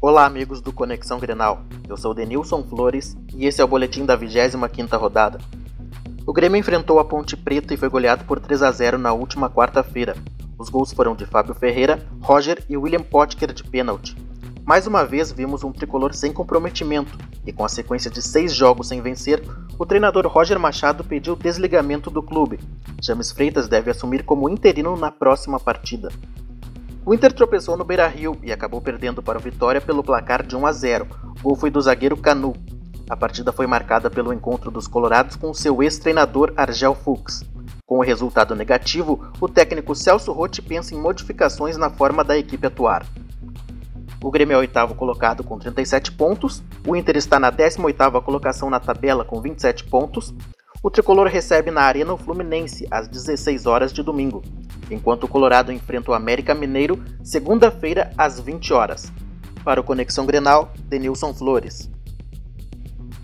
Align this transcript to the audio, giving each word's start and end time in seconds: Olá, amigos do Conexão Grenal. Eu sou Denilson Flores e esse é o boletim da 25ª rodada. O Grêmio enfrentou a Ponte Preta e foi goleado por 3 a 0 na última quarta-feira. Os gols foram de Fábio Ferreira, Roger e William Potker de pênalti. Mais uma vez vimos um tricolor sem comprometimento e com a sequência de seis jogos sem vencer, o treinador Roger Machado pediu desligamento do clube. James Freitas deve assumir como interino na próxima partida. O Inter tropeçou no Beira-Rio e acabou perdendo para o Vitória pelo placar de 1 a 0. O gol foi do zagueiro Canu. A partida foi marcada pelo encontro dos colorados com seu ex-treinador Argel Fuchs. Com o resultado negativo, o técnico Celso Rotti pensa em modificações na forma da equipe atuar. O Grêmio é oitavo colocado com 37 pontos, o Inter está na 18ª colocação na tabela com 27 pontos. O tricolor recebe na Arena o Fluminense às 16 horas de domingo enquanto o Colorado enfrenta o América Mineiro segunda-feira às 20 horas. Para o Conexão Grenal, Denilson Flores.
Olá, 0.00 0.26
amigos 0.26 0.60
do 0.60 0.72
Conexão 0.72 1.18
Grenal. 1.18 1.64
Eu 1.88 1.96
sou 1.96 2.14
Denilson 2.14 2.62
Flores 2.62 3.16
e 3.34 3.46
esse 3.46 3.60
é 3.60 3.64
o 3.64 3.66
boletim 3.66 4.06
da 4.06 4.16
25ª 4.16 4.96
rodada. 4.96 5.40
O 6.24 6.32
Grêmio 6.32 6.56
enfrentou 6.56 7.00
a 7.00 7.04
Ponte 7.04 7.36
Preta 7.36 7.74
e 7.74 7.76
foi 7.76 7.88
goleado 7.88 8.24
por 8.24 8.38
3 8.38 8.62
a 8.62 8.70
0 8.70 8.96
na 8.96 9.12
última 9.12 9.50
quarta-feira. 9.50 10.14
Os 10.56 10.68
gols 10.68 10.92
foram 10.92 11.16
de 11.16 11.26
Fábio 11.26 11.52
Ferreira, 11.52 12.06
Roger 12.20 12.64
e 12.68 12.76
William 12.76 13.02
Potker 13.02 13.52
de 13.52 13.64
pênalti. 13.64 14.16
Mais 14.64 14.86
uma 14.86 15.04
vez 15.04 15.32
vimos 15.32 15.64
um 15.64 15.72
tricolor 15.72 16.14
sem 16.14 16.32
comprometimento 16.32 17.18
e 17.44 17.52
com 17.52 17.64
a 17.64 17.68
sequência 17.68 18.08
de 18.08 18.22
seis 18.22 18.54
jogos 18.54 18.86
sem 18.86 19.00
vencer, 19.00 19.42
o 19.76 19.84
treinador 19.84 20.28
Roger 20.28 20.60
Machado 20.60 21.02
pediu 21.02 21.34
desligamento 21.34 22.08
do 22.08 22.22
clube. 22.22 22.60
James 23.02 23.32
Freitas 23.32 23.66
deve 23.66 23.90
assumir 23.90 24.22
como 24.22 24.48
interino 24.48 24.96
na 24.96 25.10
próxima 25.10 25.58
partida. 25.58 26.08
O 27.08 27.14
Inter 27.14 27.32
tropeçou 27.32 27.74
no 27.74 27.86
Beira-Rio 27.86 28.36
e 28.42 28.52
acabou 28.52 28.82
perdendo 28.82 29.22
para 29.22 29.38
o 29.38 29.40
Vitória 29.40 29.80
pelo 29.80 30.04
placar 30.04 30.46
de 30.46 30.54
1 30.54 30.66
a 30.66 30.72
0. 30.72 31.06
O 31.40 31.42
gol 31.42 31.56
foi 31.56 31.70
do 31.70 31.80
zagueiro 31.80 32.18
Canu. 32.18 32.52
A 33.08 33.16
partida 33.16 33.50
foi 33.50 33.66
marcada 33.66 34.10
pelo 34.10 34.30
encontro 34.30 34.70
dos 34.70 34.86
colorados 34.86 35.34
com 35.34 35.54
seu 35.54 35.82
ex-treinador 35.82 36.52
Argel 36.54 36.94
Fuchs. 36.94 37.42
Com 37.86 37.96
o 37.96 38.02
resultado 38.02 38.54
negativo, 38.54 39.26
o 39.40 39.48
técnico 39.48 39.94
Celso 39.94 40.32
Rotti 40.32 40.60
pensa 40.60 40.94
em 40.94 40.98
modificações 40.98 41.78
na 41.78 41.88
forma 41.88 42.22
da 42.22 42.36
equipe 42.36 42.66
atuar. 42.66 43.06
O 44.22 44.30
Grêmio 44.30 44.56
é 44.56 44.58
oitavo 44.58 44.94
colocado 44.94 45.42
com 45.42 45.58
37 45.58 46.12
pontos, 46.12 46.62
o 46.86 46.94
Inter 46.94 47.16
está 47.16 47.40
na 47.40 47.50
18ª 47.50 48.22
colocação 48.22 48.68
na 48.68 48.80
tabela 48.80 49.24
com 49.24 49.40
27 49.40 49.84
pontos. 49.84 50.34
O 50.82 50.90
tricolor 50.90 51.26
recebe 51.26 51.70
na 51.70 51.80
Arena 51.80 52.12
o 52.12 52.18
Fluminense 52.18 52.86
às 52.90 53.08
16 53.08 53.64
horas 53.64 53.94
de 53.94 54.02
domingo 54.02 54.42
enquanto 54.90 55.24
o 55.24 55.28
Colorado 55.28 55.72
enfrenta 55.72 56.10
o 56.10 56.14
América 56.14 56.54
Mineiro 56.54 57.02
segunda-feira 57.22 58.10
às 58.16 58.40
20 58.40 58.72
horas. 58.72 59.12
Para 59.64 59.80
o 59.80 59.84
Conexão 59.84 60.24
Grenal, 60.24 60.72
Denilson 60.88 61.34
Flores. 61.34 61.90